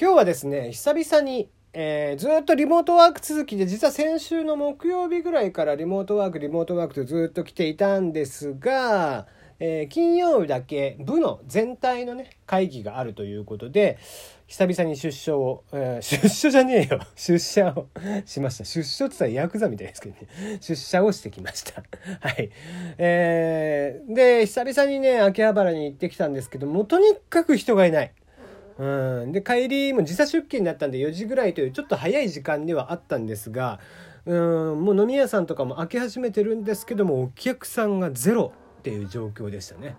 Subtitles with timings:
[0.00, 9.26] 今日はですね久々に、えー、ずっとリモートワーク続きで実は先週の木曜日ぐらいからリモートワークリモートワークとずっと来ていたんですが、
[9.58, 13.98] えー、金曜日だけ部の全体のね会議があるということで
[14.46, 17.00] 久々に出所を、えー、出所じゃねえよ。
[17.16, 17.88] 出社を
[18.24, 18.64] しました。
[18.64, 20.58] 出所って言ったらヤクザみたいですけどね。
[20.60, 21.82] 出社をしてきました。
[22.20, 22.50] はい。
[22.98, 28.12] えー、で久々にね秋葉原に行ってきたんですけどもとにかく人がいない。
[28.78, 33.80] うん、で帰りも時差出勤だったんで4時ぐらいというちょっと早い時間ではあったんですが
[34.24, 39.96] うんもう飲み屋さんとかも開け始めてるんですけどもお客さんがゼロっていう状況でしたね。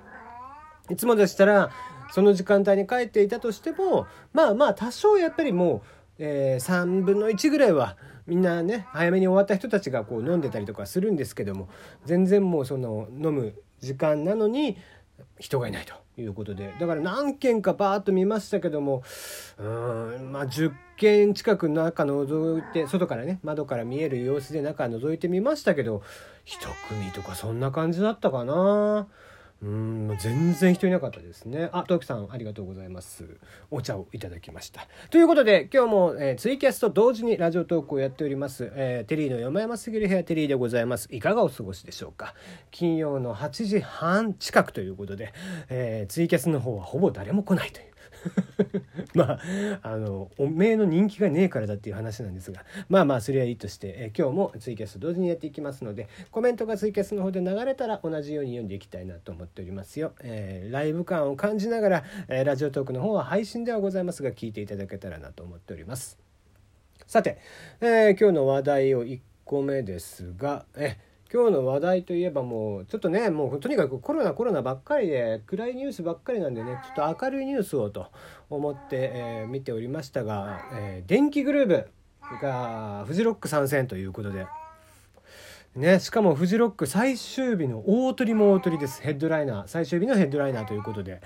[0.89, 1.72] いつもでしたら
[2.12, 5.84] その時間帯に帰っていたとしてもまあまあ多少やっぱりも
[6.17, 11.70] う、えー、3分の1ぐらいはみんなね早めに終わった人たちがこう飲んでたりとかするんですけども
[12.05, 14.77] 全然もうその飲む時間なのに
[15.40, 19.04] 人がいないということでだから何件かバーッと見ましたけども
[19.58, 26.02] うんまあ10件近く中覗いて外からね窓から見える様子で中覗いてみましたけど
[26.45, 29.08] 1組とかそんな感じだったかな。
[29.61, 31.69] うん全然人いなかったですね。
[31.73, 33.25] あトキさんありがとうございます。
[33.69, 34.88] お茶をいただきました。
[35.09, 41.09] ということで今日も、えー、ツイキャスと同時にラジオトークをやっております、えー、テリーの山々すぎる部屋テリーでございます。
[41.11, 42.35] いかがお過ごしでしょうか？
[42.71, 45.33] 金曜の8時半近くということで、
[45.69, 47.89] えー、ツイキャスの方はほぼ誰も来ないという。
[49.14, 49.39] まあ
[49.81, 66.20] あのおめえの人気がねえからだっていう話なんですがまあまあそれはいいとして、え今日もツイキャス同時にやっていきますのでコメントがツイキャスの方で流れたら同じように読んでいきたいなと思っておりますよ、えー、ライブ感を感じながら、えー、ラジオトークの方は配信ではございますが聞いていただけたらなと思っております。
[67.08, 67.39] さて、
[67.81, 70.98] えー、今日の話題を1個目ですがえ
[71.31, 78.08] 今日の話題といえばもうちょっとねもうとにかくコロナコロナばっかりで暗いニュースばっかりなんでねちょっと明るいニュースをと
[78.49, 81.86] 思って、えー、見ておりましたが、えー、電気グルー
[82.31, 84.47] ヴがフジロック参戦ということで
[85.75, 89.04] ね、しかもフジロック最終日の大鳥も大鳥です。
[89.04, 89.67] ヘッドライナー。
[89.67, 91.21] 最終日のヘッドライナーということで。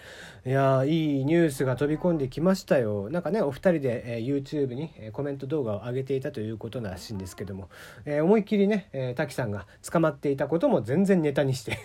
[0.45, 3.09] いやいいニュースが飛び込んできましたよ。
[3.09, 7.69] なんかねお二人で、えー、YouTube に、コメント動画を上げていたということらしいんですけども、
[8.03, 11.79] えー、思いっきりね、えー、滝さんが捕まっていたことも全然ネタにして。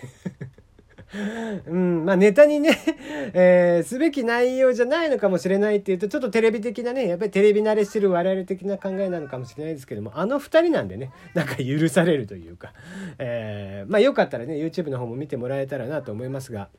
[1.67, 2.77] うん、まあネタにね、
[3.33, 12.73] えー、すべき内容じゃないのかもしれないっていうと、ちょっとテレビ的なね、やっぱりテレビ慣れしてる我々的な考えなのかもしれないですけども、あの二人なんでね、 なんか許されるというか、
[13.17, 16.69] えー、まあよかったらね、YouTube の方も見てもらえたらなと思いますが、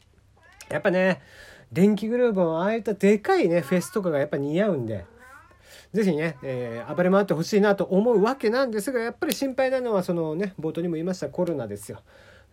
[0.70, 1.20] やっぱね、
[1.72, 5.04] 電気グループもああいったでかいね、フェスとかがやっぱ似合うんで、
[5.92, 12.00] ぜひね、えー、暴れ回ってほしいなと思うわけなんですが、やっぱり心配なのは、そのね、冒頭にも言いましたコロナですよ。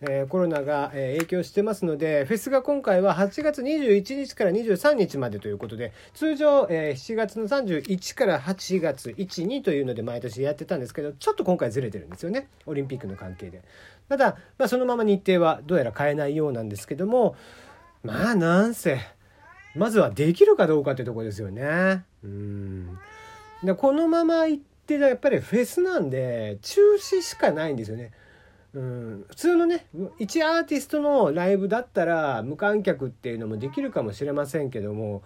[0.00, 13.62] えー、コロナが、え影響してますのでフェスが今回は8月21日から23日までということで通常、えー、7月の31から8月12というので毎年やってたんですけどちょっと今回ずれてるんですよねオリンピックの関係で。
[14.08, 17.36] ただ、まあ、そのまま日程はどうやら変えないようなんですけども
[18.02, 19.00] まあなんせ
[19.74, 22.04] まずはできるかどうかってとこですよね。
[22.24, 22.98] うん
[23.76, 28.12] このまま行ってやっぱりフェスなんで中止しかないんですよね。
[28.78, 29.86] うん、普通のね
[30.20, 35.24] 一アーティストのライブだったら無観客っていうのもできるかもしれませんけども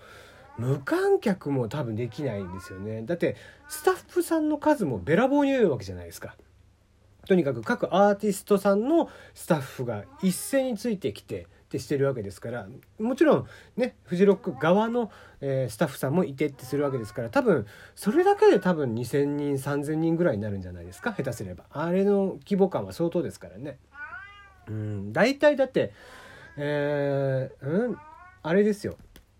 [0.56, 3.02] 無観客も多分できないんですよね。
[3.02, 3.36] だって
[3.68, 6.34] スタッフさんの数もべらぼうに多いわけじゃないですか。
[7.26, 12.66] とにかく各アーティストさんのスタッフが一斉についてきてってしてるわけですから
[12.98, 13.46] もちろん
[13.76, 15.10] ねフジロック側の、
[15.40, 21.64] えー、スタッフさんもいてってするわけですから多分それだけで多分2,000人3,000人ぐらいになるんじゃないですか下手すれば。
[21.70, 23.78] あれの規模感は相当ですからね。
[24.68, 25.92] うん大体だって
[26.58, 27.96] えー、うん
[28.42, 28.98] あれですよ。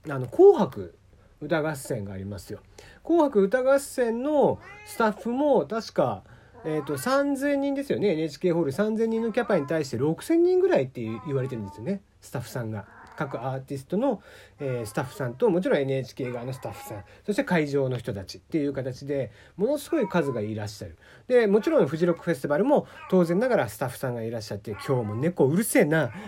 [0.08, 0.94] あの「紅白
[1.40, 2.60] 歌合戦」がありますよ。
[3.04, 6.22] 紅白歌合戦のスタッフも確か
[6.64, 8.72] えーと、3,000人ですよね NHK ホール。
[8.72, 12.86] 3,000人のキャパに対して6,000人ぐらいって言われてるんですよねスタッフさんが。
[13.14, 14.22] 各アーティストの、
[14.58, 17.04] えー、スタッフさんともちろん NHK 側のスタッフさん。
[17.26, 20.96] そして会場の人たちっていう形でものすごい数がいらっしゃる。
[21.28, 26.10] でもちろんフジロックフェスティバルも当然ながらスタッフさんがいらっしゃって今日も猫うるせえな。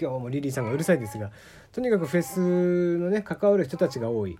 [0.00, 1.30] 今日もリリーさんがうるさいですが
[1.72, 4.38] とにかくフェスのね関わる人たちが多い。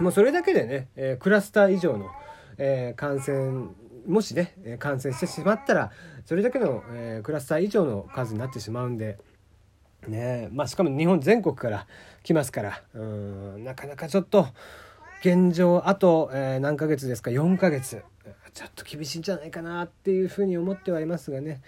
[0.00, 2.10] もうそれだけでね、えー、クラスター以上の
[2.58, 3.68] えー、感染
[4.06, 5.92] もしね感染してしまったら
[6.24, 9.18] それだけの、えー、クラスター以上の数になってしまうんで。
[10.06, 11.86] ねまあ、しかも日本全国から
[12.22, 14.46] 来ますからうんなかなかちょっと
[15.20, 18.04] 現状あと、えー、何ヶ月ですか4ヶ月
[18.54, 21.62] ちょっと厳しいんじゃないかなっていうふうに思ってはいますがね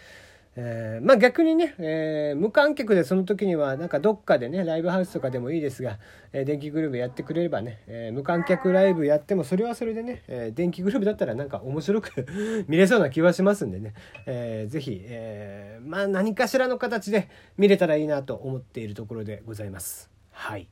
[0.57, 5.99] えー、まあ逆にね、えー、無観客でその時にはなんかどっかでねライブハウスとかでもいいですが、
[6.33, 12.27] えー、電気グループやってくれればね、え、無観客ライブやってもそれはそれでね、え、電気グループだったらなんか面白く
[12.67, 13.95] 見れそうな気はしますんでね、
[14.27, 20.11] えー、ぜひ、え、まあ何かしらの形で見れたらいいなと思っているところでございます。
[20.31, 20.69] はい。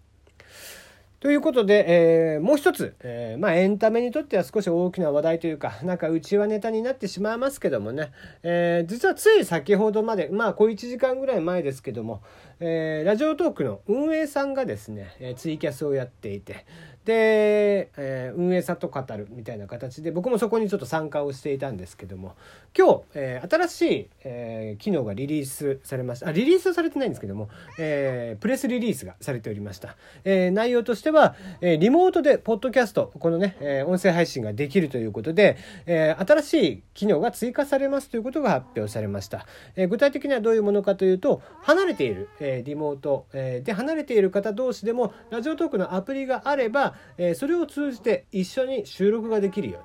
[1.21, 8.13] ということで、えー、もう一つ、えー、まあエンタメにとっては少し大きな話題というか、なんかうちはネタになってしまいますけどもね、
[8.45, 12.23] えー、実はつい先ほどまで、まあ小1時間ぐらい前ですけども、
[12.61, 16.67] え、ラジオトークの運営さんがですね、えツイキャスをやっていて、
[17.09, 22.35] で、えー、運営さんと語るみたいな形で僕もそこにちょっと参加をしていたんですけども
[22.77, 26.29] 今日、えー、新しい、えー、機能がリリースされました。
[26.29, 35.57] あリリースはされてないんですけども、えー、プレスリリースがされておりました、えー、内容としては、えー、リモートでポッドキャストこのね、えー、音声配信ができるということで、
[35.87, 39.47] えー、新しい機能が追加されますということが発表されました、
[39.77, 49.83] えー、具体的にはどういうものかというと離れている、えー、リモート、えー、で離れている方同士でもラジオトークのアプリがあればえそれを通じて一緒に収録ができるよ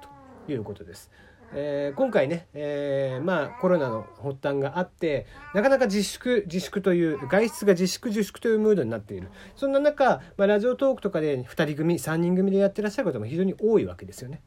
[0.48, 1.12] ということです。
[1.56, 14.42] えー、今回ね、えー、まあコロナの発端があってなかなか自粛自粛という外出が自粛自粛というムードになっているそんな中、まあ、ラジオトークとかで2人組3人組でやってらっしゃる方も非常に多いわけですよね。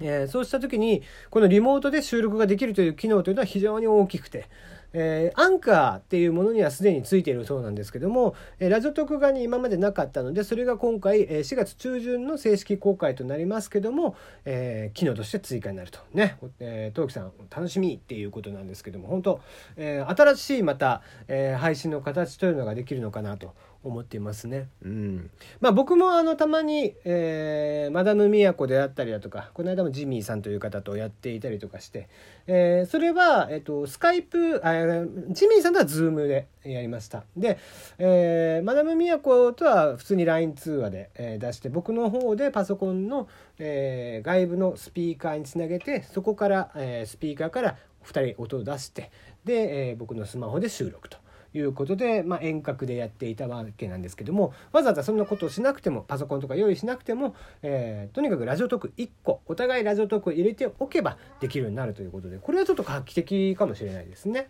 [0.00, 4.48] えー、そうした時にこのリモートで収録ができるという機能というのは非常に大きくて、
[4.94, 19.40] えー、アンカーっていうものにはすでについているそうなんですけども、えー、ラジオ特画に今までなかったのでそれが今回、えー、4月中旬の正式公開となりますけども、えー、機能として追加になるとね、えー、トーキさん楽しみっていうことなんですけども本当、
[19.76, 23.52] えー、新しいまた、えー、配信の形というのができるのかなと
[23.84, 24.68] 思っていますね。
[24.82, 25.30] うん。
[25.60, 32.08] まあ僕もあのたまに、えー、マダム都であったりだとか、この間もジミーさんという方とやっていたりとかして、
[32.46, 37.24] えー、それは、えっ、と、スカイプ、あえジミーさんとはズームでやりました。
[37.36, 37.58] で、
[37.98, 43.28] えー、マダム都とは普通に LINE 通話で、えー、出して、僕の方でパソコンの、
[43.58, 49.10] えー、外部のスピーカーにつなげて、そこから、えー、スピーカーから2人音を出して、
[49.44, 51.24] で、えー、僕のスマホで収録と。
[51.58, 64.48] いうことで、まあ、遠隔でやっていたわけなんですけどもわざわざそんなことをしなくてもパソコンとか用意しなくても、えー、とにかくラジオトーク1個お互いラジオトークを入れておけばできるようになるということでこれはちょっと画期的かもしれないですね。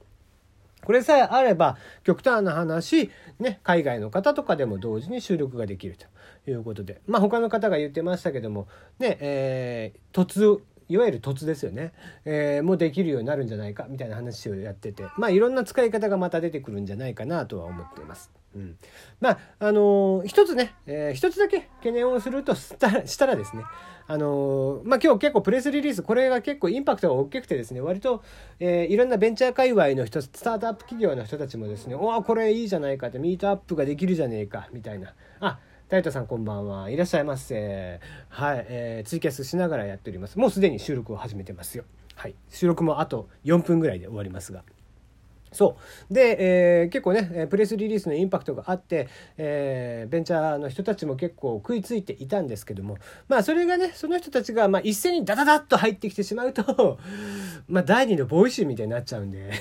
[0.85, 6.07] これさえあれば極端な話、ね、海外の方とかでも同時に収録ができると。
[6.51, 7.01] いうことで。
[7.07, 11.95] まあ他の方が言ってましたけどもねえー、突いわゆる凸ですよね、
[12.27, 15.05] えー、もできるようになるんじゃないかみたいな話をやってて。
[15.17, 18.31] まあいろんな使い方がまた出てくるんじゃないかなとは思っています。
[18.55, 18.77] うん、
[19.21, 23.65] まああのー、一つね、えー、一つだけ懸念をするとしたらしたらですね
[24.07, 28.23] あのー、まあ今日結構プレスリリースこれが結構インパクトが大きくてですね割と、
[28.61, 35.15] えー、いろんなベンチャー界隈の人スタートアップ企業の人たちもですねおおこれいいじゃないかってミートアップができるじゃねえかみたいな。
[35.41, 35.59] あ
[35.89, 38.01] タイトさんこんばんはいらっしゃいませ。
[38.29, 40.39] はい、えー、ツイキャスしながらやっております。
[40.39, 41.85] もうすでに収録を始めてますよ。
[42.15, 42.35] はい。
[42.49, 44.65] 収録もあと4分ぐらいで終わりますが。
[45.55, 45.77] そ
[46.11, 46.13] う。
[46.13, 49.09] で、えー、結構ねプレスリリースのインパクトがあって、
[49.39, 52.99] えー、ベンチャーの人たちも結構食いついていたんですけども
[53.29, 56.99] まあそれがねその人たちが、まあ、一斉にダダダッと入ってきてしまうと
[57.69, 59.51] まあ第二のボイシーみたいになっちゃうんで。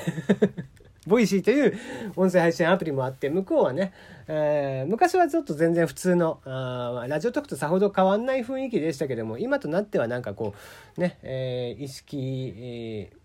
[1.06, 1.78] ボイシーという
[2.16, 3.92] 音声配信アプリもあって向こうはね、
[4.30, 10.56] えー、昔はちょっと全然普通のあラジオトークとさほど変わんない雰囲気でしたけども今となってはなんかこ
[10.98, 13.23] うね、えー、意識、えー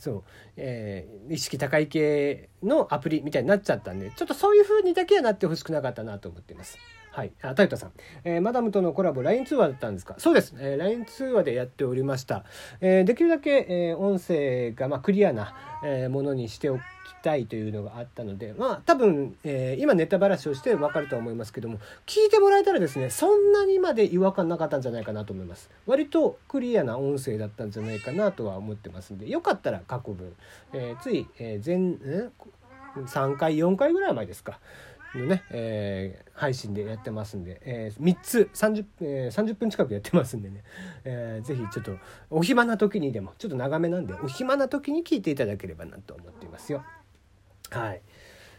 [0.00, 0.22] そう、
[0.56, 6.78] えー、意識高い系のアプリみたいになっちゃったんでちょっとそういう風にだけはなってほしくなかったなと思ってます。
[7.12, 7.32] はい。
[7.42, 7.92] あ、タイトさん。
[8.24, 10.14] えー、マダムとのコラボ、LINE 通話だったんですか？
[10.18, 10.54] そうです。
[10.58, 12.44] えー、LINE 通話でやっておりました。
[12.80, 16.80] えー、できるだけ、え、音声が、まあ、クリアな、え、ものにしておき
[17.22, 25.68] たいというのがあったので、まあ、多分、え、今ネタばらしをしてわかるとは思いますけども、聞いてもらえたらですね、そんなにまで違和感なかったんじゃないかなと思います。
[25.86, 30.32] 割とクリアな音声だったんじゃないかなとは思ってますんで、よかったら過去分、
[30.72, 32.28] え、つい、えー、前、え
[33.06, 34.58] 3回、4回ぐらい前ですか。
[35.18, 40.62] のね、えー、配信でやってますんで、えー、3つ30、えー、30分近くやってますんでね、
[41.04, 41.96] えー、ぜひちょっと
[42.30, 46.84] お暇な時にでもちょっと長めなんでお暇な時に聞いていただければなと思っていますよ。
[47.70, 48.02] はい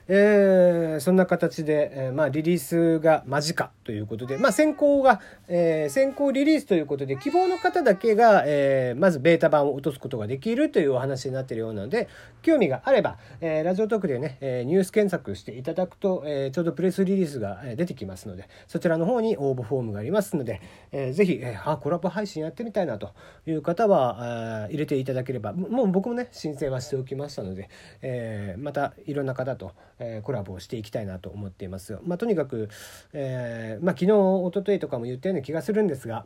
[0.07, 12.07] えー、そんな形で、えー、まあ、リリースが間近ということで、まあ、先行が、えー、先行リリースということで、希望の方だけが、えまずベータ版を落とすことができるというお話になっているようなので、
[12.41, 23.11] 興味があれば、えラジオトークでね、えニュース検索していただくと、えちょうどプレスリリースが出てきますので、そちらの方に応募フォームがありますので、えー、ぜひ、え、あ、コラボ配信やってみたいなと
[23.45, 27.69] いう方は、入れていただければ、もう僕もね、申請はしておきましたので、
[28.01, 32.69] えまたいろんな方と、えコラボをしていきたいなと思っていますまあ、とにかく、
[33.13, 36.25] えー、まあ、昨日一昨日とかも言ったような気がするんですが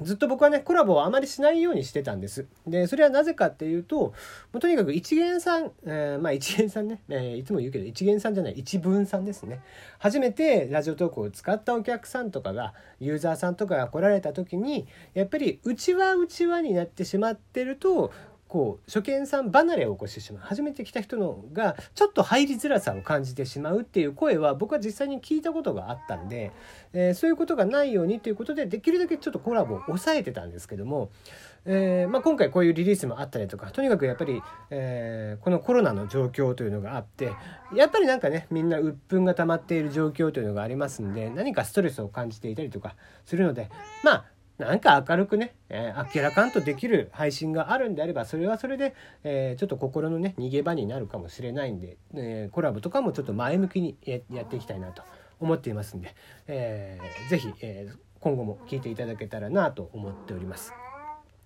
[0.00, 2.46] ずっと僕はねコラボをあまりしないようにしてたんです。
[2.66, 4.14] でそれはなぜかっていうとも
[4.54, 9.60] うとにかく一元さん、えー、まあ一元さんね、えー、いつも言うけど一元さんじゃない一文さんですね。
[9.98, 18.12] 初めてラジオトークを使ったお客さんとかがユーザーさんとかが来られた時にやっぱりうちわうちわになってしまってると
[18.52, 26.52] こう初見さん離れを起こしてしまう初めて来た人のがちょっと入りづらさを感じてしまうっていう声は僕は実際に聞いたことがあったんで、
[26.92, 31.08] えー、そういうことがないようにということでできるだけちょっとコラボを抑えてたんですけども、
[31.64, 37.32] えー、まあ、今回こういうリリースもあったりとかとにかくやっぱり、えー、このコロナの状況というのがあって
[37.74, 43.70] やっぱりなんかねみんな鬱憤が溜まっている状況というのがありますんで何かストレスを感じていたりとかするので
[44.02, 44.24] まあ
[44.66, 55.02] なんか明るくね、えー、明らかんとできる配信があるんであればそれはそれで、えー、ちょっと心のね逃げ場になるかもしれないんで、えー、コラボとかもちょっと前向きにやっていきたいなと
[55.40, 56.14] 思っていますんで、
[56.46, 60.72] えー、ぜひ、えー、今後も聞いていただけたらなと思っております。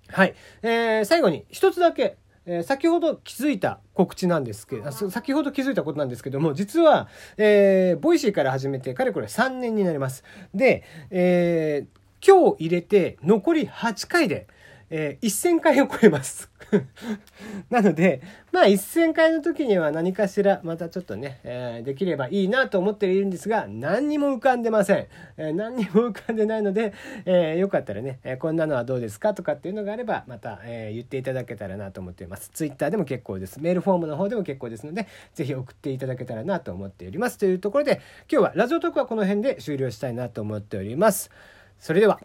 [0.09, 10.23] はい、えー、最後に一つだけえ、先ほど気づいた告知なんですけど、先ほど気づいたことなんですけども、実は、えー、 Voicy から始めて、かれこれ3年になります。
[10.55, 14.49] で、えー、今日入れて残り8回で、
[14.91, 16.51] えー、1000回を超えます
[17.71, 25.07] なので、まあ1000回の時には何かしらまたちょっとね、えー、できればいいなと思っているんですが、何にも浮かんでません。
[25.37, 26.93] えー、何にも浮かんでないので、
[27.25, 32.51] えー、よかったらね、えこんなのはどうですかとかっていうのがあれば、また、え言っていただけたらなと思っています。
[32.53, 33.61] Twitter でも結構です。
[33.61, 37.39] メールフォームの方でも結構ですので、ぜひ送っていただけたらなと思っております。
[37.39, 41.31] というところで、今日はラジオトークはこの辺で終了したいなと思っております。
[41.79, 42.21] それでは。